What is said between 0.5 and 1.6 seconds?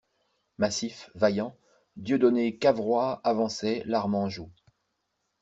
Massif, vaillant,